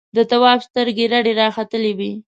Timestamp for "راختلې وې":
1.41-2.11